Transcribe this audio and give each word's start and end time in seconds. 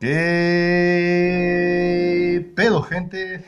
¿Qué 0.00 0.12
pedo, 2.54 2.82
gente? 2.84 3.44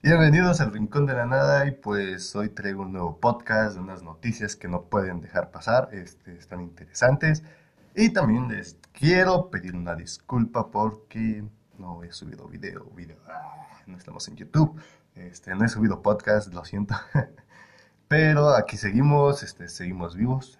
Bienvenidos 0.00 0.60
al 0.60 0.72
Rincón 0.72 1.04
de 1.06 1.14
la 1.14 1.26
Nada 1.26 1.66
y 1.66 1.72
pues 1.72 2.36
hoy 2.36 2.48
traigo 2.50 2.82
un 2.82 2.92
nuevo 2.92 3.18
podcast 3.18 3.76
unas 3.76 4.04
noticias 4.04 4.54
que 4.54 4.68
no 4.68 4.82
pueden 4.82 5.20
dejar 5.20 5.50
pasar, 5.50 5.88
este, 5.90 6.36
están 6.36 6.60
interesantes. 6.60 7.42
Y 7.96 8.10
también 8.10 8.46
les 8.46 8.78
quiero 8.92 9.50
pedir 9.50 9.74
una 9.74 9.96
disculpa 9.96 10.70
porque 10.70 11.42
no 11.76 12.04
he 12.04 12.12
subido 12.12 12.46
video, 12.46 12.84
video, 12.94 13.18
ah, 13.26 13.66
no 13.88 13.96
estamos 13.98 14.28
en 14.28 14.36
YouTube, 14.36 14.80
este, 15.16 15.56
no 15.56 15.64
he 15.64 15.68
subido 15.68 16.02
podcast, 16.02 16.54
lo 16.54 16.64
siento. 16.64 16.94
Pero 18.06 18.50
aquí 18.50 18.76
seguimos, 18.76 19.42
este, 19.42 19.66
seguimos 19.68 20.14
vivos. 20.14 20.56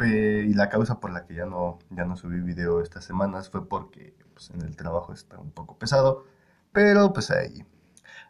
y 0.00 0.54
la 0.54 0.70
causa 0.70 1.00
por 1.00 1.10
la 1.12 1.26
que 1.26 1.34
ya 1.34 1.44
no, 1.44 1.78
ya 1.90 2.06
no 2.06 2.16
subí 2.16 2.40
video 2.40 2.80
estas 2.80 3.04
semanas 3.04 3.50
fue 3.50 3.68
porque 3.68 4.21
pues, 4.48 4.50
en 4.50 4.66
el 4.66 4.76
trabajo 4.76 5.12
está 5.12 5.38
un 5.38 5.50
poco 5.50 5.78
pesado. 5.78 6.24
Pero 6.72 7.12
pues 7.12 7.30
ahí, 7.30 7.64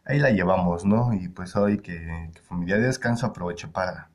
ahí 0.04 0.18
la 0.18 0.30
llevamos, 0.30 0.84
¿no? 0.84 1.12
Y 1.12 1.28
pues 1.28 1.54
hoy 1.56 1.78
que, 1.78 2.30
que 2.34 2.40
fue 2.42 2.58
mi 2.58 2.66
día 2.66 2.76
de 2.76 2.86
descanso 2.86 3.26
aprovecho 3.26 3.70
para, 3.72 4.10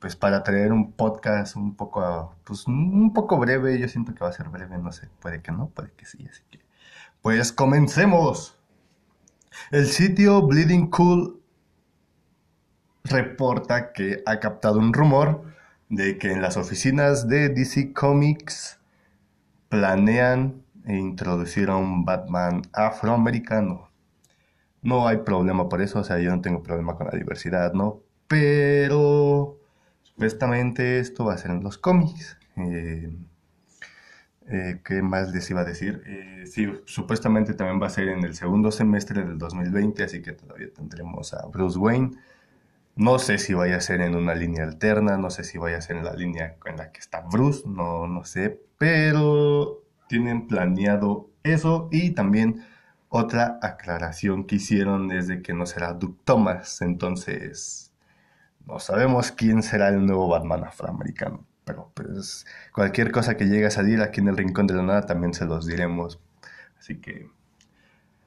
pues 0.00 0.16
para 0.16 0.42
traer 0.42 0.72
un 0.72 0.92
podcast 0.92 1.56
un 1.56 1.76
poco, 1.76 2.34
pues 2.44 2.66
un 2.66 3.12
poco 3.12 3.38
breve. 3.38 3.78
Yo 3.78 3.88
siento 3.88 4.14
que 4.14 4.24
va 4.24 4.30
a 4.30 4.32
ser 4.32 4.48
breve, 4.48 4.76
no 4.78 4.92
sé, 4.92 5.08
puede 5.20 5.40
que 5.40 5.52
no, 5.52 5.68
puede 5.68 5.92
que 5.92 6.06
sí, 6.06 6.26
así 6.30 6.42
que... 6.50 6.60
Pues 7.22 7.52
comencemos. 7.52 8.58
El 9.70 9.86
sitio 9.86 10.42
Bleeding 10.42 10.90
Cool 10.90 11.40
reporta 13.04 13.92
que 13.92 14.22
ha 14.26 14.40
captado 14.40 14.78
un 14.78 14.92
rumor 14.92 15.44
de 15.88 16.18
que 16.18 16.32
en 16.32 16.42
las 16.42 16.56
oficinas 16.56 17.28
de 17.28 17.48
DC 17.50 17.92
Comics 17.92 18.78
planean 19.68 20.63
introducir 20.86 21.70
a 21.70 21.76
un 21.76 22.04
Batman 22.04 22.62
afroamericano. 22.72 23.88
No 24.82 25.08
hay 25.08 25.18
problema 25.18 25.68
por 25.68 25.80
eso, 25.80 26.00
o 26.00 26.04
sea, 26.04 26.18
yo 26.18 26.30
no 26.30 26.42
tengo 26.42 26.62
problema 26.62 26.96
con 26.96 27.06
la 27.06 27.16
diversidad, 27.16 27.72
¿no? 27.72 28.02
Pero 28.28 29.58
supuestamente 30.02 30.98
esto 30.98 31.24
va 31.24 31.34
a 31.34 31.38
ser 31.38 31.52
en 31.52 31.62
los 31.62 31.78
cómics. 31.78 32.36
Eh, 32.56 33.16
eh, 34.48 34.80
¿Qué 34.84 35.00
más 35.02 35.32
les 35.32 35.50
iba 35.50 35.62
a 35.62 35.64
decir? 35.64 36.02
Eh, 36.06 36.44
sí, 36.46 36.70
supuestamente 36.84 37.54
también 37.54 37.80
va 37.80 37.86
a 37.86 37.90
ser 37.90 38.08
en 38.08 38.24
el 38.24 38.34
segundo 38.34 38.70
semestre 38.70 39.24
del 39.24 39.38
2020, 39.38 40.02
así 40.04 40.20
que 40.20 40.32
todavía 40.32 40.68
tendremos 40.74 41.32
a 41.32 41.46
Bruce 41.46 41.78
Wayne 41.78 42.10
no 42.96 43.18
sé 43.18 43.38
si 43.38 43.54
vaya 43.54 43.76
a 43.76 43.80
ser 43.80 44.00
en 44.00 44.14
una 44.14 44.34
línea 44.34 44.64
alterna, 44.64 45.16
no 45.16 45.30
sé 45.30 45.44
si 45.44 45.58
vaya 45.58 45.78
a 45.78 45.80
ser 45.80 45.96
en 45.96 46.04
la 46.04 46.14
línea 46.14 46.56
en 46.64 46.76
la 46.76 46.92
que 46.92 47.00
está 47.00 47.20
Bruce, 47.20 47.62
no, 47.66 48.06
no 48.06 48.24
sé, 48.24 48.60
pero 48.78 49.83
tienen 50.08 50.46
planeado 50.46 51.30
eso. 51.42 51.88
Y 51.92 52.12
también 52.12 52.64
otra 53.08 53.58
aclaración 53.62 54.44
que 54.44 54.56
hicieron 54.56 55.12
es 55.12 55.28
de 55.28 55.40
que 55.40 55.54
no 55.54 55.66
será 55.66 55.92
Duke 55.92 56.20
Thomas, 56.24 56.82
entonces 56.82 57.92
no 58.66 58.80
sabemos 58.80 59.30
quién 59.30 59.62
será 59.62 59.88
el 59.88 60.04
nuevo 60.04 60.26
Batman 60.28 60.64
afroamericano, 60.64 61.46
pero 61.64 61.92
pues 61.94 62.44
cualquier 62.72 63.12
cosa 63.12 63.36
que 63.36 63.44
llegue 63.44 63.66
a 63.66 63.70
salir 63.70 64.00
aquí 64.00 64.20
en 64.20 64.28
el 64.28 64.36
Rincón 64.36 64.66
de 64.66 64.74
la 64.74 64.82
Nada 64.82 65.06
también 65.06 65.32
se 65.32 65.44
los 65.46 65.66
diremos, 65.66 66.18
así 66.78 66.96
que... 66.96 67.30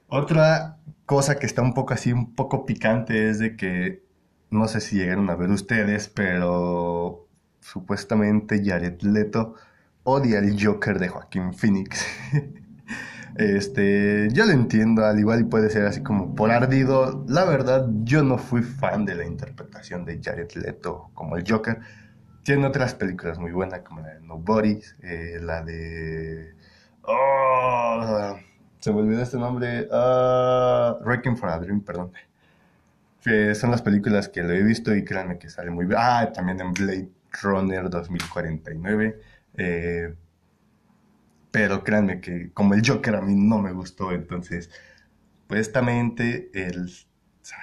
Otra 0.08 0.78
cosa 1.06 1.38
que 1.38 1.46
está 1.46 1.62
un 1.62 1.74
poco 1.74 1.94
así, 1.94 2.14
un 2.14 2.34
poco 2.34 2.66
picante 2.66 3.30
es 3.30 3.40
de 3.40 3.58
que 3.58 4.04
no 4.50 4.70
sé 4.70 4.80
si 4.80 4.96
llegaron 4.96 5.30
a 5.30 5.36
ver 5.36 5.50
ustedes, 5.50 6.08
pero 6.08 7.28
supuestamente 7.60 8.64
Jared 8.64 9.02
Leto 9.02 9.56
odia 10.10 10.40
el 10.40 10.58
Joker 10.58 11.00
de 11.00 11.10
Joaquín 11.10 11.54
Phoenix. 11.54 12.06
este, 13.36 14.30
yo 14.32 14.46
lo 14.46 14.54
entiendo, 14.54 15.06
al 15.06 15.20
igual 15.20 15.42
y 15.42 15.44
puede 15.44 15.70
ser 15.70 15.86
así 15.86 16.02
como 16.02 16.34
por 16.34 16.50
ardido. 16.50 17.26
La 17.28 17.44
verdad, 17.44 17.88
yo 18.04 18.24
no 18.24 18.38
fui 18.38 18.62
fan 18.62 19.06
de 19.06 19.16
la 19.16 19.26
interpretación 19.26 20.06
de 20.06 20.22
Jared 20.24 20.52
Leto 20.54 21.12
como 21.14 21.36
el 21.36 21.44
Joker. 21.46 21.80
Tiene 22.44 22.66
otras 22.66 22.96
películas 22.96 23.38
muy 23.38 23.52
buenas, 23.52 23.82
como 23.82 24.00
la 24.00 24.14
de 24.14 24.22
Nobody, 24.22 24.80
eh, 25.02 25.40
la 25.42 25.62
de... 25.62 26.56
Oh, 27.02 28.38
se 28.80 28.94
me 28.94 29.02
olvidó 29.02 29.22
este 29.22 29.38
nombre. 29.38 29.90
Uh, 29.92 31.04
Wrecking 31.04 31.36
for 31.36 31.50
a 31.50 31.60
Dream, 31.60 31.82
perdón 31.82 32.12
son 33.56 33.72
las 33.72 33.82
películas 33.82 34.30
que 34.30 34.42
lo 34.42 34.54
he 34.54 34.64
visto 34.64 34.96
y 34.96 35.04
créanme 35.04 35.38
que 35.38 35.50
sale 35.50 35.70
muy 35.70 35.86
bien. 35.86 36.00
Ah, 36.02 36.32
también 36.34 36.62
en 36.62 36.74
Blade 36.74 37.10
Runner 37.42 37.90
2049. 37.90 39.20
Eh, 39.58 40.14
pero 41.52 41.84
créanme 41.84 42.22
que 42.22 42.52
como 42.54 42.74
el 42.74 42.88
Joker 42.88 43.16
a 43.16 43.22
mí 43.22 43.36
no 43.36 43.60
me 43.60 43.72
gustó, 43.72 44.12
entonces 44.12 44.70
supuestamente 45.42 46.52
él, 46.54 46.92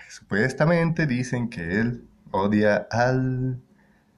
supuestamente 0.09 1.07
dicen 1.07 1.49
que 1.49 1.81
él 1.81 2.09
odia 2.31 2.89
al 2.91 3.61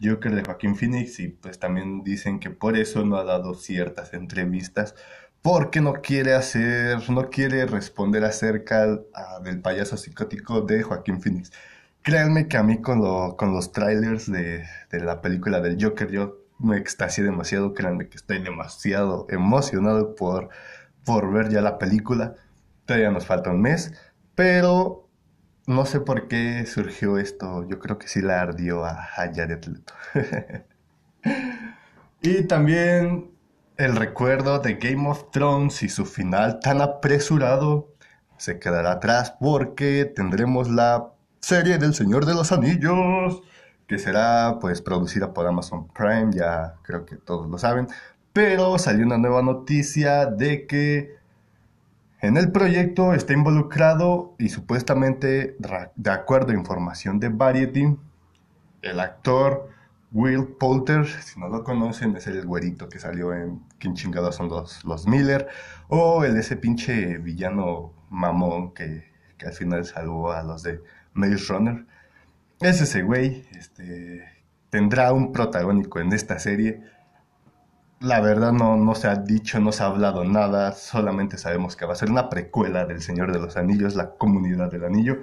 Joker 0.02 0.34
de 0.34 0.44
Joaquín 0.44 0.76
Phoenix 0.76 1.18
y 1.20 1.28
pues 1.28 1.58
también 1.58 2.02
dicen 2.04 2.38
que 2.38 2.50
por 2.50 2.76
eso 2.76 3.04
no 3.04 3.16
ha 3.16 3.24
dado 3.24 3.54
ciertas 3.54 4.14
entrevistas 4.14 4.94
porque 5.42 5.80
no 5.80 5.94
quiere 5.94 6.34
hacer, 6.34 7.08
no 7.08 7.30
quiere 7.30 7.66
responder 7.66 8.24
acerca 8.24 8.98
del 9.42 9.60
payaso 9.60 9.96
psicótico 9.96 10.62
de 10.62 10.82
Joaquín 10.82 11.20
Phoenix. 11.20 11.52
Créanme 12.02 12.48
que 12.48 12.56
a 12.56 12.62
mí 12.62 12.80
con, 12.80 13.00
con 13.36 13.52
los 13.52 13.72
trailers 13.72 14.30
de, 14.30 14.64
la 14.90 15.20
película 15.20 15.60
del 15.60 15.82
Joker 15.82 16.10
yo 16.10 16.45
me 16.58 16.76
extasié 16.76 17.24
demasiado, 17.24 17.74
créanme 17.74 18.08
que 18.08 18.16
estoy 18.16 18.42
demasiado 18.42 19.26
emocionado 19.28 20.14
por, 20.14 20.48
por 21.04 21.32
ver 21.32 21.50
ya 21.50 21.60
la 21.60 21.78
película. 21.78 22.34
Todavía 22.84 23.10
nos 23.10 23.26
falta 23.26 23.50
un 23.50 23.60
mes, 23.60 23.92
pero 24.34 25.08
no 25.66 25.84
sé 25.84 26.00
por 26.00 26.28
qué 26.28 26.64
surgió 26.66 27.18
esto. 27.18 27.66
Yo 27.68 27.78
creo 27.78 27.98
que 27.98 28.08
sí 28.08 28.22
la 28.22 28.40
ardió 28.40 28.84
a, 28.84 29.08
a 29.16 29.26
y 32.22 32.44
también 32.44 33.30
el 33.76 33.96
recuerdo 33.96 34.58
de 34.60 34.74
Game 34.74 35.08
of 35.08 35.30
Thrones 35.30 35.82
y 35.82 35.88
su 35.88 36.06
final 36.06 36.60
tan 36.60 36.80
apresurado 36.80 37.92
se 38.38 38.58
quedará 38.58 38.92
atrás 38.92 39.34
porque 39.40 40.04
tendremos 40.04 40.70
la 40.70 41.12
serie 41.40 41.78
del 41.78 41.94
Señor 41.94 42.26
de 42.26 42.34
los 42.34 42.52
Anillos, 42.52 43.42
que 43.86 43.98
será 43.98 44.58
pues 44.60 44.82
producida 44.82 45.32
por 45.32 45.46
Amazon 45.46 45.88
Prime, 45.88 46.30
ya 46.32 46.74
creo 46.82 47.04
que 47.06 47.16
todos 47.16 47.48
lo 47.48 47.58
saben, 47.58 47.88
pero 48.32 48.78
salió 48.78 49.06
una 49.06 49.18
nueva 49.18 49.42
noticia 49.42 50.26
de 50.26 50.66
que 50.66 51.16
en 52.20 52.36
el 52.36 52.50
proyecto 52.50 53.12
está 53.14 53.32
involucrado 53.34 54.34
y 54.38 54.48
supuestamente, 54.48 55.56
de 55.94 56.10
acuerdo 56.10 56.52
a 56.52 56.54
información 56.54 57.20
de 57.20 57.28
Variety, 57.28 57.96
el 58.82 59.00
actor 59.00 59.68
Will 60.12 60.46
Poulter, 60.58 61.06
si 61.06 61.38
no 61.38 61.48
lo 61.48 61.62
conocen, 61.62 62.16
es 62.16 62.26
el 62.26 62.46
güerito 62.46 62.88
que 62.88 62.98
salió 62.98 63.34
en 63.34 63.60
¿Quién 63.78 63.94
chingados 63.94 64.36
son 64.36 64.48
los, 64.48 64.84
los 64.84 65.06
Miller? 65.06 65.46
O 65.88 66.24
el 66.24 66.36
ese 66.36 66.56
pinche 66.56 67.18
villano 67.18 67.92
mamón 68.08 68.72
que, 68.72 69.04
al 69.44 69.52
final 69.52 69.84
salvó 69.84 70.32
a 70.32 70.42
los 70.42 70.62
de 70.62 70.80
Maze 71.12 71.52
Runner. 71.52 71.86
Es 72.60 72.80
ese 72.80 73.02
güey, 73.02 73.46
este, 73.56 74.24
tendrá 74.70 75.12
un 75.12 75.32
protagónico 75.32 76.00
en 76.00 76.12
esta 76.12 76.38
serie. 76.38 76.82
La 78.00 78.20
verdad 78.20 78.52
no, 78.52 78.76
no 78.76 78.94
se 78.94 79.08
ha 79.08 79.16
dicho, 79.16 79.58
no 79.60 79.72
se 79.72 79.82
ha 79.82 79.86
hablado 79.86 80.24
nada, 80.24 80.72
solamente 80.72 81.38
sabemos 81.38 81.76
que 81.76 81.86
va 81.86 81.94
a 81.94 81.96
ser 81.96 82.10
una 82.10 82.28
precuela 82.28 82.84
del 82.86 83.02
Señor 83.02 83.32
de 83.32 83.38
los 83.38 83.56
Anillos, 83.56 83.94
la 83.94 84.10
comunidad 84.10 84.70
del 84.70 84.84
anillo 84.84 85.20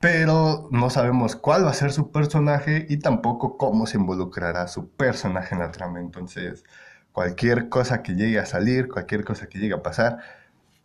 pero 0.00 0.68
no 0.70 0.90
sabemos 0.90 1.36
cuál 1.36 1.64
va 1.64 1.70
a 1.70 1.74
ser 1.74 1.92
su 1.92 2.10
personaje 2.12 2.86
y 2.88 2.98
tampoco 2.98 3.56
cómo 3.56 3.86
se 3.86 3.98
involucrará 3.98 4.68
su 4.68 4.90
personaje 4.90 5.54
en 5.54 5.60
la 5.60 5.72
trama. 5.72 6.00
Entonces, 6.00 6.64
cualquier 7.12 7.68
cosa 7.68 8.02
que 8.02 8.14
llegue 8.14 8.38
a 8.38 8.46
salir, 8.46 8.88
cualquier 8.88 9.24
cosa 9.24 9.48
que 9.48 9.58
llegue 9.58 9.74
a 9.74 9.82
pasar, 9.82 10.18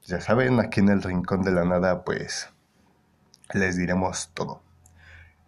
ya 0.06 0.22
saben, 0.22 0.60
aquí 0.60 0.80
en 0.80 0.89
el 0.89 1.04
Rincón 1.04 1.44
de 1.44 1.51
la 1.51 1.66
Nada, 1.66 2.04
pues 2.04 2.50
les 3.54 3.77
diremos 3.77 4.31
todo. 4.34 4.63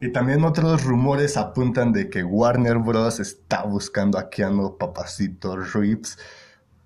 Y 0.03 0.11
también 0.11 0.44
otros 0.44 0.83
rumores 0.83 1.38
apuntan 1.38 1.94
de 1.94 2.09
que 2.09 2.25
Warner 2.25 2.77
Bros. 2.77 3.21
está 3.21 3.63
buscando 3.63 4.19
a 4.19 4.29
Keanu 4.29 4.77
Papacito 4.77 5.55
Reeves 5.55 6.19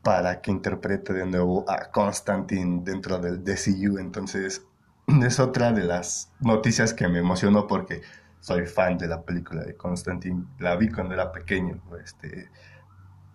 para 0.04 0.40
que 0.40 0.52
interprete 0.52 1.14
de 1.14 1.25
nuevo 1.25 1.66
a 1.68 1.90
Constantine 1.90 2.81
dentro 2.84 3.18
del 3.18 3.44
DCU. 3.44 3.98
Entonces, 3.98 4.68
es 5.08 5.40
otra 5.40 5.72
de 5.72 5.86
las 5.86 6.31
noticias 6.42 6.94
que 6.94 7.08
me 7.08 7.18
emocionó 7.18 7.66
porque 7.66 8.04
soy 8.40 8.68
fan 8.68 9.00
de 9.00 9.08
la 9.08 9.24
película 9.24 9.64
de 9.64 9.75
Constantine. 9.75 10.46
La 10.60 10.75
vi 10.75 10.92
cuando 10.92 11.16
era 11.16 11.31
pequeño. 11.31 11.81
Este, 12.04 12.52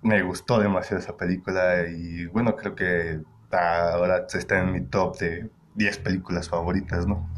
me 0.02 0.22
gustó 0.22 0.60
demasiado 0.60 1.02
esa 1.02 1.16
película 1.16 1.88
y 1.88 2.26
bueno, 2.26 2.54
creo 2.54 2.76
que 2.76 3.20
ahora 3.50 4.28
está 4.32 4.60
en 4.60 4.70
mi 4.70 4.82
top 4.82 5.18
de 5.18 5.50
10 5.74 5.98
películas 5.98 6.48
favoritas, 6.48 7.04
¿no? 7.04 7.28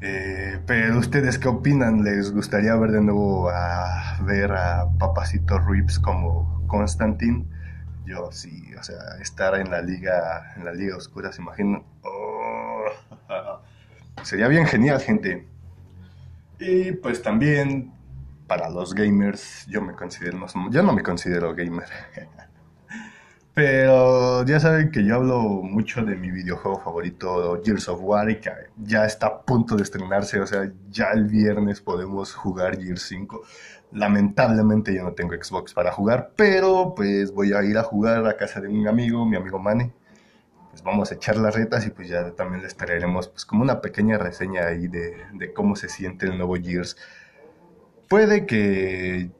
Eh, 0.00 0.60
pero 0.66 0.98
ustedes 0.98 1.38
qué 1.38 1.48
opinan? 1.48 2.04
¿Les 2.04 2.32
gustaría 2.32 2.74
ver 2.76 2.92
de 2.92 3.00
nuevo 3.00 3.48
a 3.50 4.18
ver 4.22 4.52
a 4.52 4.86
Papacito 4.98 5.58
Reeves 5.58 5.98
como 5.98 6.64
Constantine? 6.68 7.44
yo 8.08 8.32
sí, 8.32 8.74
o 8.78 8.82
sea, 8.82 8.96
estar 9.20 9.54
en 9.60 9.70
la 9.70 9.82
liga, 9.82 10.54
en 10.56 10.64
la 10.64 10.72
liga 10.72 10.96
oscura, 10.96 11.30
se 11.30 11.42
imaginan. 11.42 11.82
Oh, 12.02 12.84
sería 14.22 14.48
bien 14.48 14.66
genial, 14.66 15.00
gente. 15.00 15.46
Y 16.58 16.92
pues 16.92 17.22
también 17.22 17.92
para 18.46 18.70
los 18.70 18.94
gamers, 18.94 19.66
yo 19.66 19.82
me 19.82 19.94
considero, 19.94 20.46
yo 20.70 20.82
no 20.82 20.92
me 20.92 21.02
considero 21.02 21.54
gamer. 21.54 21.88
Pero 23.58 24.44
ya 24.44 24.60
saben 24.60 24.92
que 24.92 25.04
yo 25.04 25.16
hablo 25.16 25.40
mucho 25.40 26.04
de 26.04 26.14
mi 26.14 26.30
videojuego 26.30 26.78
favorito, 26.78 27.60
Gears 27.64 27.88
of 27.88 27.98
War, 28.04 28.30
y 28.30 28.36
que 28.36 28.52
ya 28.76 29.04
está 29.04 29.26
a 29.26 29.42
punto 29.42 29.74
de 29.74 29.82
estrenarse. 29.82 30.38
O 30.38 30.46
sea, 30.46 30.70
ya 30.90 31.10
el 31.10 31.24
viernes 31.24 31.80
podemos 31.80 32.32
jugar 32.36 32.80
Gears 32.80 33.02
5. 33.08 33.42
Lamentablemente 33.90 34.94
yo 34.94 35.02
no 35.02 35.12
tengo 35.12 35.34
Xbox 35.34 35.74
para 35.74 35.90
jugar, 35.90 36.30
pero 36.36 36.94
pues 36.94 37.32
voy 37.32 37.52
a 37.52 37.64
ir 37.64 37.76
a 37.78 37.82
jugar 37.82 38.24
a 38.28 38.36
casa 38.36 38.60
de 38.60 38.68
un 38.68 38.86
amigo, 38.86 39.26
mi 39.26 39.34
amigo 39.34 39.58
Mane. 39.58 39.92
Pues 40.70 40.84
vamos 40.84 41.10
a 41.10 41.16
echar 41.16 41.36
las 41.36 41.52
retas 41.52 41.84
y 41.84 41.90
pues 41.90 42.06
ya 42.06 42.30
también 42.36 42.62
les 42.62 42.76
traeremos 42.76 43.26
pues 43.26 43.44
como 43.44 43.64
una 43.64 43.80
pequeña 43.80 44.18
reseña 44.18 44.68
ahí 44.68 44.86
de, 44.86 45.16
de 45.32 45.52
cómo 45.52 45.74
se 45.74 45.88
siente 45.88 46.26
el 46.26 46.38
nuevo 46.38 46.54
Gears. 46.54 46.96
Puede 48.06 48.46
que 48.46 49.32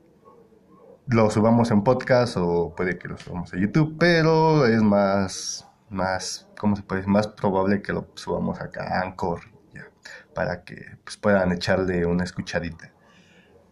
lo 1.08 1.30
subamos 1.30 1.70
en 1.70 1.82
podcast 1.82 2.36
o 2.36 2.74
puede 2.76 2.98
que 2.98 3.08
lo 3.08 3.16
subamos 3.16 3.52
a 3.54 3.56
YouTube, 3.56 3.96
pero 3.98 4.66
es 4.66 4.82
más, 4.82 5.66
más, 5.88 6.48
¿cómo 6.58 6.76
se 6.76 6.82
puede? 6.82 7.06
Más 7.06 7.26
probable 7.26 7.80
que 7.80 7.92
lo 7.92 8.08
subamos 8.14 8.60
acá 8.60 8.84
a 8.84 9.02
Anchor, 9.02 9.40
ya, 9.72 9.86
para 10.34 10.64
que 10.64 10.98
pues, 11.04 11.16
puedan 11.16 11.52
echarle 11.52 12.04
una 12.04 12.24
escuchadita. 12.24 12.92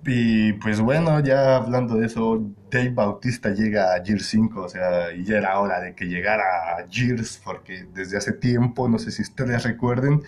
Y 0.05 0.55
pues 0.55 0.81
bueno, 0.81 1.21
ya 1.21 1.57
hablando 1.57 1.97
de 1.97 2.07
eso, 2.07 2.41
Dave 2.71 2.91
Bautista 2.91 3.51
llega 3.51 3.95
a 3.95 4.05
Gears 4.05 4.27
5, 4.29 4.63
o 4.63 4.69
sea, 4.69 5.15
ya 5.17 5.39
era 5.39 5.59
hora 5.59 5.81
de 5.81 5.95
que 5.95 6.07
llegara 6.07 6.45
a 6.77 6.87
Gears, 6.89 7.43
porque 7.45 7.87
desde 7.93 8.17
hace 8.17 8.33
tiempo, 8.33 8.89
no 8.89 8.99
sé 8.99 9.11
si 9.11 9.23
ustedes 9.23 9.65
recuerden, 9.65 10.23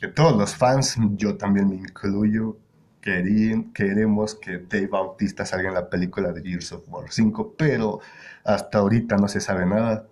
que 0.00 0.08
todos 0.08 0.36
los 0.36 0.56
fans, 0.56 0.96
yo 1.16 1.36
también 1.36 1.68
me 1.68 1.76
incluyo, 1.76 2.58
queremos 3.04 4.34
que 4.34 4.58
Dave 4.58 4.86
Bautista 4.86 5.44
salga 5.44 5.68
en 5.68 5.74
la 5.74 5.90
película 5.90 6.32
de 6.32 6.42
Gears 6.42 6.72
of 6.72 6.88
War 6.88 7.10
5, 7.10 7.54
pero 7.56 8.00
hasta 8.44 8.78
ahorita 8.78 9.16
no 9.16 9.28
se 9.28 9.40
sabe 9.40 9.66
nada. 9.66 10.06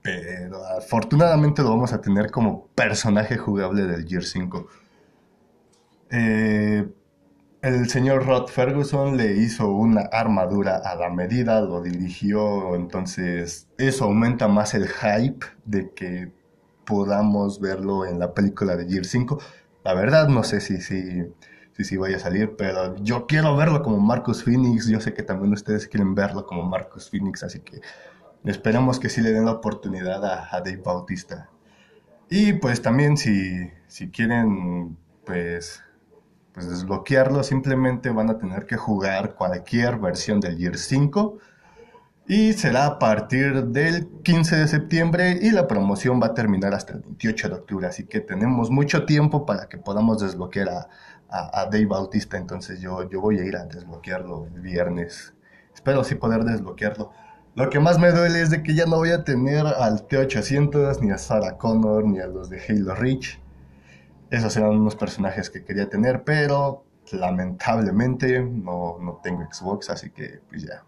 Pero 0.00 0.64
afortunadamente 0.64 1.62
lo 1.62 1.70
vamos 1.70 1.92
a 1.92 2.00
tener 2.00 2.30
como 2.30 2.68
personaje 2.68 3.36
jugable 3.36 3.82
del 3.82 4.08
Gears 4.08 4.30
5. 4.30 4.66
Eh, 6.10 6.88
el 7.60 7.90
señor 7.90 8.24
Rod 8.24 8.48
Ferguson 8.48 9.16
le 9.18 9.36
hizo 9.36 9.68
una 9.70 10.02
armadura 10.12 10.76
a 10.76 10.94
la 10.94 11.10
medida, 11.10 11.60
lo 11.60 11.82
dirigió, 11.82 12.74
entonces 12.74 13.68
eso 13.76 14.04
aumenta 14.04 14.48
más 14.48 14.72
el 14.72 14.88
hype 14.88 15.44
de 15.66 15.90
que 15.90 16.32
podamos 16.86 17.60
verlo 17.60 18.06
en 18.06 18.18
la 18.18 18.32
película 18.32 18.76
de 18.76 18.88
Gears 18.88 19.10
5. 19.10 19.38
La 19.84 19.92
verdad 19.92 20.28
no 20.28 20.42
sé 20.42 20.60
si, 20.60 20.80
si 20.80 21.26
si 21.84 21.96
vaya 21.96 22.16
a 22.16 22.20
salir, 22.20 22.56
pero 22.56 22.96
yo 22.96 23.26
quiero 23.26 23.56
verlo 23.56 23.82
como 23.82 23.98
Marcus 23.98 24.42
Phoenix, 24.42 24.88
yo 24.88 25.00
sé 25.00 25.14
que 25.14 25.22
también 25.22 25.52
ustedes 25.52 25.86
quieren 25.86 26.14
verlo 26.14 26.46
como 26.46 26.64
Marcus 26.64 27.08
Phoenix, 27.10 27.42
así 27.42 27.60
que 27.60 27.80
esperemos 28.44 28.98
que 28.98 29.08
sí 29.08 29.20
le 29.20 29.32
den 29.32 29.44
la 29.44 29.52
oportunidad 29.52 30.24
a, 30.24 30.60
Dave 30.60 30.82
Bautista. 30.84 31.48
Y 32.28 32.54
pues 32.54 32.82
también 32.82 33.16
si, 33.16 33.70
si 33.86 34.10
quieren 34.10 34.96
pues, 35.24 35.82
pues 36.52 36.68
desbloquearlo, 36.68 37.42
simplemente 37.42 38.10
van 38.10 38.30
a 38.30 38.38
tener 38.38 38.66
que 38.66 38.76
jugar 38.76 39.34
cualquier 39.34 39.98
versión 39.98 40.40
del 40.40 40.58
Year 40.58 40.76
5 40.76 41.38
y 42.28 42.52
será 42.52 42.84
a 42.84 42.98
partir 42.98 43.64
del 43.64 44.06
15 44.22 44.56
de 44.56 44.68
septiembre 44.68 45.38
y 45.40 45.50
la 45.50 45.66
promoción 45.66 46.20
va 46.20 46.26
a 46.26 46.34
terminar 46.34 46.74
hasta 46.74 46.92
el 46.92 47.00
28 47.00 47.48
de 47.48 47.54
octubre, 47.54 47.86
así 47.86 48.04
que 48.04 48.20
tenemos 48.20 48.70
mucho 48.70 49.06
tiempo 49.06 49.46
para 49.46 49.66
que 49.70 49.78
podamos 49.78 50.20
desbloquear 50.20 50.68
a, 50.68 50.88
a, 51.30 51.64
Dave 51.64 51.86
Bautista, 51.86 52.36
entonces 52.36 52.80
yo, 52.80 53.08
yo 53.08 53.22
voy 53.22 53.38
a 53.38 53.44
ir 53.44 53.56
a 53.56 53.64
desbloquearlo 53.64 54.46
el 54.54 54.60
viernes. 54.60 55.32
Espero 55.74 56.04
sí 56.04 56.16
poder 56.16 56.44
desbloquearlo. 56.44 57.12
Lo 57.54 57.70
que 57.70 57.80
más 57.80 57.98
me 57.98 58.10
duele 58.10 58.42
es 58.42 58.50
de 58.50 58.62
que 58.62 58.74
ya 58.74 58.84
no 58.84 58.96
voy 58.96 59.10
a 59.10 59.24
tener 59.24 59.66
al 59.66 60.06
T-800, 60.06 61.00
ni 61.00 61.10
a 61.10 61.18
Sarah 61.18 61.56
Connor, 61.56 62.04
ni 62.04 62.18
a 62.20 62.26
los 62.26 62.50
de 62.50 62.60
Halo 62.60 62.94
Reach. 62.94 63.40
Esos 64.30 64.54
eran 64.58 64.70
unos 64.70 64.96
personajes 64.96 65.48
que 65.48 65.64
quería 65.64 65.88
tener, 65.88 66.24
pero 66.24 66.84
lamentablemente 67.10 68.42
no, 68.42 68.98
no 69.00 69.20
tengo 69.22 69.48
Xbox, 69.50 69.88
así 69.88 70.10
que 70.10 70.40
pues 70.50 70.64
ya, 70.64 70.84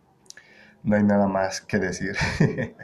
no 0.83 0.97
hay 0.97 1.03
nada 1.03 1.29
más 1.29 1.61
que 1.61 1.79
decir. 1.79 2.17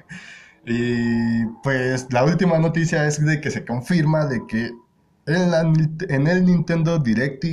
y 0.67 1.45
pues 1.63 2.13
la 2.13 2.25
última 2.25 2.59
noticia 2.59 3.07
es 3.07 3.25
de 3.25 3.41
que 3.41 3.51
se 3.51 3.65
confirma 3.65 4.27
de 4.27 4.47
que 4.47 4.71
en, 5.27 6.27
el 6.27 6.45
Nintendo 6.45 6.99
Direct, 6.99 7.45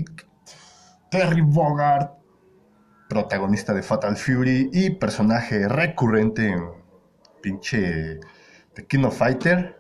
Terry 1.10 1.42
Bogard, 1.42 2.12
protagonista 3.10 3.74
de 3.74 3.84
Fatal 3.84 4.16
Fury 4.16 4.70
y 4.72 4.92
personaje 4.92 5.68
recurrente 5.68 6.50
en 6.50 6.70
pinche 7.42 8.20
de 8.76 8.88
King 8.88 9.06
of 9.06 9.18
Fighter, 9.18 9.80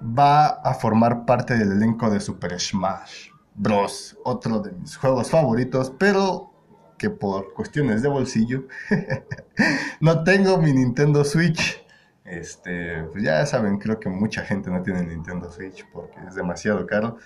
va 0.00 0.46
a 0.46 0.74
formar 0.74 1.24
parte 1.24 1.56
del 1.56 1.72
elenco 1.72 2.10
de 2.10 2.20
Super 2.20 2.58
Smash 2.60 3.30
Bros. 3.54 4.16
Otro 4.24 4.60
de 4.60 4.72
mis 4.72 4.96
juegos 4.96 5.30
favoritos, 5.30 5.92
pero 5.98 6.52
que 6.96 7.10
por 7.10 7.52
cuestiones 7.52 8.02
de 8.02 8.08
bolsillo 8.08 8.66
no 10.00 10.24
tengo 10.24 10.58
mi 10.58 10.72
Nintendo 10.72 11.24
Switch. 11.24 11.84
Este, 12.24 13.04
pues 13.04 13.22
ya 13.22 13.46
saben, 13.46 13.78
creo 13.78 14.00
que 14.00 14.08
mucha 14.08 14.42
gente 14.42 14.70
no 14.70 14.82
tiene 14.82 15.02
Nintendo 15.04 15.50
Switch 15.50 15.86
porque 15.92 16.18
es 16.26 16.34
demasiado 16.34 16.86
caro. 16.86 17.18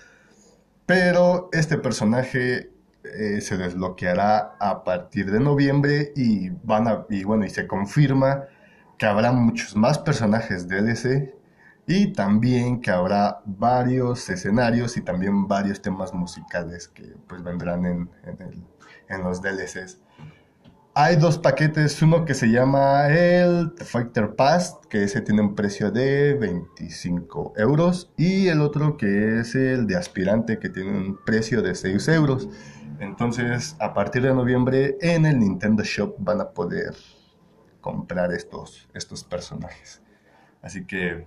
Pero 0.85 1.49
este 1.53 1.77
personaje 1.77 2.71
eh, 3.03 3.41
se 3.41 3.57
desbloqueará 3.57 4.57
a 4.59 4.83
partir 4.83 5.31
de 5.31 5.39
noviembre 5.39 6.11
y 6.15 6.49
van 6.49 6.87
a, 6.87 7.05
y 7.09 7.23
bueno, 7.23 7.45
y 7.45 7.49
se 7.49 7.65
confirma 7.65 8.43
que 8.97 9.07
habrá 9.07 9.31
muchos 9.31 9.75
más 9.75 9.97
personajes 9.97 10.67
DLC 10.67 11.33
y 11.91 12.13
también 12.13 12.79
que 12.79 12.89
habrá 12.89 13.41
varios 13.45 14.29
escenarios 14.29 14.95
y 14.95 15.01
también 15.01 15.45
varios 15.45 15.81
temas 15.81 16.13
musicales 16.13 16.87
que 16.87 17.17
pues 17.27 17.43
vendrán 17.43 17.85
en, 17.85 18.09
en, 19.09 19.23
los 19.23 19.41
DLCs. 19.41 19.99
Hay 20.93 21.17
dos 21.17 21.37
paquetes, 21.37 22.01
uno 22.01 22.23
que 22.23 22.33
se 22.33 22.47
llama 22.47 23.09
el 23.09 23.73
Fighter 23.75 24.35
Pass, 24.37 24.79
que 24.89 25.03
ese 25.03 25.19
tiene 25.19 25.41
un 25.41 25.53
precio 25.53 25.91
de 25.91 26.33
25 26.35 27.55
euros, 27.57 28.09
y 28.15 28.47
el 28.47 28.61
otro 28.61 28.95
que 28.95 29.41
es 29.41 29.53
el 29.55 29.85
de 29.85 29.97
aspirante, 29.97 30.59
que 30.59 30.69
tiene 30.69 30.91
un 30.91 31.19
precio 31.25 31.61
de 31.61 31.75
6 31.75 32.07
euros. 32.07 32.47
Entonces, 32.99 33.75
a 33.79 33.93
partir 33.93 34.21
de 34.21 34.33
noviembre, 34.33 34.97
en 35.01 35.25
el 35.25 35.39
Nintendo 35.39 35.83
Shop 35.83 36.15
van 36.19 36.39
a 36.39 36.51
poder 36.51 36.95
comprar 37.81 38.31
estos, 38.31 38.87
estos 38.93 39.25
personajes. 39.25 40.01
Así 40.61 40.85
que, 40.85 41.25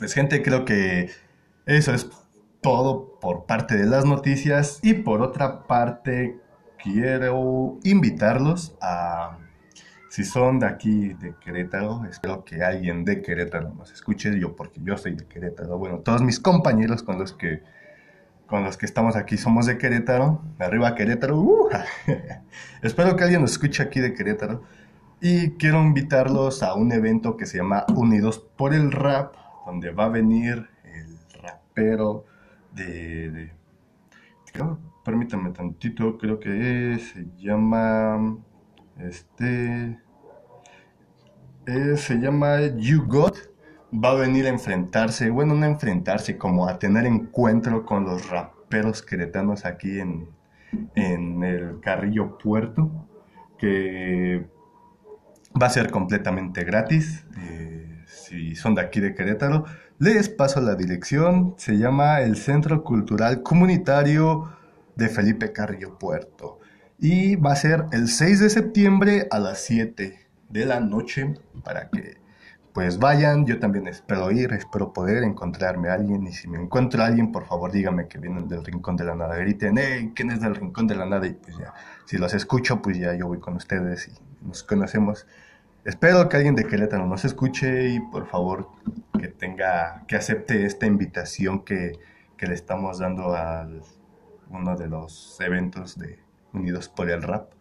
pues 0.00 0.14
gente, 0.14 0.42
creo 0.42 0.64
que 0.64 1.10
eso 1.66 1.92
es 1.92 2.08
todo 2.62 3.18
por 3.20 3.44
parte 3.44 3.76
de 3.76 3.84
las 3.84 4.06
noticias. 4.06 4.80
Y 4.82 4.94
por 4.94 5.20
otra 5.20 5.66
parte, 5.66 6.40
quiero 6.82 7.78
invitarlos 7.84 8.74
a, 8.80 9.36
si 10.08 10.24
son 10.24 10.58
de 10.58 10.66
aquí, 10.66 11.12
de 11.12 11.34
Querétaro, 11.38 12.06
espero 12.10 12.44
que 12.46 12.62
alguien 12.64 13.04
de 13.04 13.20
Querétaro 13.20 13.74
nos 13.74 13.92
escuche, 13.92 14.40
yo 14.40 14.56
porque 14.56 14.80
yo 14.82 14.96
soy 14.96 15.14
de 15.14 15.26
Querétaro, 15.26 15.76
bueno, 15.76 15.98
todos 15.98 16.22
mis 16.22 16.40
compañeros 16.40 17.02
con 17.02 17.18
los 17.18 17.34
que, 17.34 17.62
con 18.46 18.64
los 18.64 18.78
que 18.78 18.86
estamos 18.86 19.16
aquí 19.16 19.36
somos 19.36 19.66
de 19.66 19.76
Querétaro, 19.76 20.42
arriba 20.58 20.94
Querétaro, 20.94 21.38
uh, 21.38 21.68
espero 22.82 23.16
que 23.16 23.24
alguien 23.24 23.42
nos 23.42 23.52
escuche 23.52 23.82
aquí 23.82 24.00
de 24.00 24.14
Querétaro. 24.14 24.62
Y 25.22 25.50
quiero 25.58 25.82
invitarlos 25.82 26.62
a 26.62 26.72
un 26.72 26.92
evento 26.92 27.36
que 27.36 27.44
se 27.44 27.58
llama 27.58 27.84
Unidos 27.94 28.38
por 28.56 28.72
el 28.72 28.90
Rap, 28.90 29.34
donde 29.66 29.90
va 29.90 30.04
a 30.04 30.08
venir 30.08 30.68
el 30.84 31.18
rapero 31.42 32.24
de, 32.72 33.30
de 33.30 33.52
permítanme 35.04 35.50
tantito, 35.50 36.18
creo 36.18 36.38
que 36.38 36.98
se 36.98 37.26
llama, 37.36 38.38
este, 38.98 39.98
se 41.96 42.14
llama 42.16 42.60
You 42.76 43.06
Got, 43.06 43.36
va 43.92 44.10
a 44.10 44.14
venir 44.14 44.46
a 44.46 44.50
enfrentarse, 44.50 45.30
bueno, 45.30 45.54
no 45.54 45.64
a 45.64 45.68
enfrentarse, 45.68 46.36
como 46.36 46.68
a 46.68 46.78
tener 46.78 47.06
encuentro 47.06 47.84
con 47.84 48.04
los 48.04 48.28
raperos 48.28 49.02
queretanos 49.02 49.64
aquí 49.64 50.00
en, 50.00 50.28
en 50.94 51.42
el 51.42 51.80
Carrillo 51.80 52.38
Puerto, 52.38 52.90
que 53.58 54.46
va 55.60 55.66
a 55.66 55.70
ser 55.70 55.90
completamente 55.90 56.64
gratis. 56.64 57.26
Eh, 57.38 57.79
si 58.30 58.54
son 58.54 58.76
de 58.76 58.82
aquí 58.82 59.00
de 59.00 59.14
Querétaro, 59.14 59.64
les 59.98 60.28
paso 60.28 60.60
la 60.60 60.76
dirección. 60.76 61.54
Se 61.58 61.76
llama 61.76 62.20
el 62.20 62.36
Centro 62.36 62.84
Cultural 62.84 63.42
Comunitario 63.42 64.52
de 64.94 65.08
Felipe 65.08 65.52
Carrillo 65.52 65.98
Puerto. 65.98 66.60
Y 66.98 67.34
va 67.36 67.52
a 67.52 67.56
ser 67.56 67.86
el 67.90 68.08
6 68.08 68.40
de 68.40 68.50
septiembre 68.50 69.26
a 69.30 69.40
las 69.40 69.58
7. 69.64 70.16
de 70.48 70.66
la 70.66 70.80
noche 70.80 71.34
para 71.64 71.90
que 71.90 72.18
pues 72.72 72.98
vayan, 72.98 73.46
yo 73.46 73.58
también 73.58 73.88
espero 73.88 74.30
ir, 74.30 74.52
espero 74.52 74.92
poder 74.92 75.24
encontrarme 75.24 75.88
a 75.88 75.94
alguien 75.94 76.26
y 76.26 76.32
si 76.32 76.48
me 76.48 76.58
encuentro 76.58 77.02
a 77.02 77.06
alguien, 77.06 77.32
por 77.32 77.46
favor 77.46 77.72
díganme 77.72 78.06
que 78.06 78.18
vienen 78.18 78.48
del 78.48 78.64
Rincón 78.64 78.96
de 78.96 79.04
la 79.04 79.16
Nada, 79.16 79.36
griten, 79.36 79.76
hey, 79.78 80.12
¿quién 80.14 80.30
es 80.30 80.40
del 80.40 80.54
Rincón 80.54 80.86
de 80.86 80.94
la 80.94 81.04
Nada? 81.06 81.26
Y 81.26 81.32
pues 81.32 81.56
ya, 81.56 81.74
si 82.04 82.16
los 82.16 82.32
escucho, 82.32 82.80
pues 82.80 82.96
ya 82.98 83.12
yo 83.14 83.26
voy 83.26 83.40
con 83.40 83.56
ustedes 83.56 84.08
y 84.08 84.46
nos 84.46 84.62
conocemos. 84.62 85.26
Espero 85.84 86.28
que 86.28 86.36
alguien 86.36 86.54
de 86.54 86.66
Querétaro 86.66 87.06
nos 87.06 87.24
escuche 87.24 87.88
y 87.88 88.00
por 88.00 88.26
favor 88.26 88.68
que 89.18 89.28
tenga, 89.28 90.04
que 90.06 90.16
acepte 90.16 90.66
esta 90.66 90.86
invitación 90.86 91.64
que, 91.64 91.98
que 92.36 92.46
le 92.46 92.54
estamos 92.54 92.98
dando 92.98 93.34
a 93.34 93.66
uno 94.50 94.76
de 94.76 94.88
los 94.88 95.40
eventos 95.40 95.98
de 95.98 96.18
Unidos 96.52 96.88
por 96.88 97.10
el 97.10 97.22
Rap, 97.22 97.52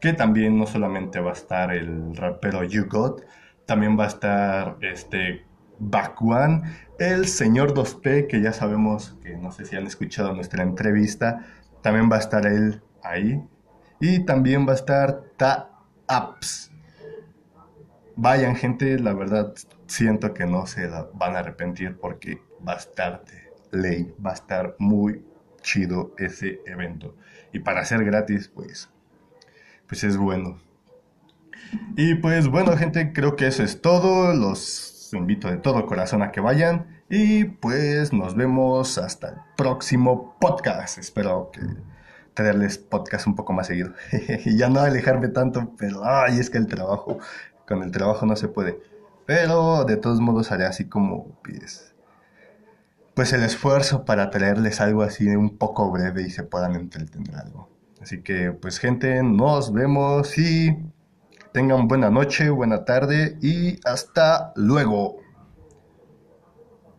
que 0.00 0.12
también 0.12 0.58
no 0.58 0.66
solamente 0.66 1.18
va 1.18 1.30
a 1.30 1.34
estar 1.34 1.72
el 1.72 2.14
rapero 2.14 2.62
You 2.62 2.86
Got, 2.88 3.24
también 3.66 3.98
va 3.98 4.04
a 4.04 4.08
estar 4.08 4.76
este 4.80 5.44
Bakuan, 5.78 6.64
el 6.98 7.26
señor 7.26 7.74
2P, 7.74 8.28
que 8.28 8.40
ya 8.40 8.52
sabemos 8.52 9.16
que 9.22 9.36
no 9.36 9.50
sé 9.50 9.64
si 9.64 9.76
han 9.76 9.86
escuchado 9.86 10.32
nuestra 10.34 10.62
entrevista, 10.62 11.44
también 11.82 12.10
va 12.10 12.16
a 12.16 12.20
estar 12.20 12.46
él 12.46 12.82
ahí. 13.02 13.42
Y 14.00 14.24
también 14.24 14.66
va 14.66 14.72
a 14.72 14.76
estar 14.76 15.22
Ta 15.36 15.70
Apps. 16.06 16.73
Vayan 18.16 18.56
gente, 18.56 18.98
la 18.98 19.12
verdad 19.12 19.54
siento 19.86 20.34
que 20.34 20.46
no 20.46 20.66
se 20.66 20.88
van 21.14 21.36
a 21.36 21.40
arrepentir 21.40 21.96
porque 21.96 22.40
va 22.66 22.74
a 22.74 22.76
estar 22.76 23.24
de 23.24 23.78
ley, 23.78 24.14
va 24.24 24.30
a 24.30 24.34
estar 24.34 24.76
muy 24.78 25.24
chido 25.62 26.14
ese 26.18 26.60
evento. 26.66 27.16
Y 27.52 27.60
para 27.60 27.84
ser 27.84 28.04
gratis, 28.04 28.48
pues, 28.48 28.90
pues 29.86 30.04
es 30.04 30.16
bueno. 30.16 30.60
Y 31.96 32.14
pues 32.16 32.48
bueno, 32.48 32.76
gente, 32.76 33.12
creo 33.12 33.36
que 33.36 33.46
eso 33.46 33.62
es 33.62 33.80
todo. 33.80 34.34
Los 34.34 35.12
invito 35.12 35.48
de 35.48 35.56
todo 35.56 35.86
corazón 35.86 36.22
a 36.22 36.30
que 36.30 36.40
vayan. 36.40 37.02
Y 37.08 37.44
pues 37.44 38.12
nos 38.12 38.34
vemos 38.34 38.98
hasta 38.98 39.28
el 39.30 39.36
próximo 39.56 40.36
podcast. 40.40 40.98
Espero 40.98 41.50
que 41.52 41.60
traerles 42.34 42.78
podcast 42.78 43.26
un 43.26 43.34
poco 43.34 43.52
más 43.52 43.66
seguido. 43.66 43.92
y 44.44 44.56
ya 44.56 44.68
no 44.68 44.80
alejarme 44.80 45.28
tanto, 45.28 45.72
pero 45.78 46.04
ay, 46.04 46.38
es 46.38 46.50
que 46.50 46.58
el 46.58 46.66
trabajo, 46.66 47.18
con 47.66 47.82
el 47.82 47.90
trabajo 47.90 48.26
no 48.26 48.36
se 48.36 48.48
puede. 48.48 48.80
Pero 49.26 49.84
de 49.84 49.96
todos 49.96 50.20
modos 50.20 50.52
haré 50.52 50.66
así 50.66 50.88
como 50.88 51.38
pues, 51.42 51.94
pues 53.14 53.32
el 53.32 53.42
esfuerzo 53.42 54.04
para 54.04 54.30
traerles 54.30 54.80
algo 54.80 55.02
así 55.02 55.28
un 55.28 55.56
poco 55.56 55.90
breve 55.90 56.22
y 56.22 56.30
se 56.30 56.42
puedan 56.42 56.74
entretener 56.74 57.36
algo. 57.36 57.70
Así 58.00 58.22
que 58.22 58.52
pues 58.52 58.78
gente, 58.78 59.22
nos 59.22 59.72
vemos 59.72 60.36
y 60.36 60.76
Tengan 61.54 61.86
buena 61.86 62.10
noche, 62.10 62.50
buena 62.50 62.84
tarde 62.84 63.38
y 63.40 63.78
hasta 63.84 64.52
luego. 64.56 65.18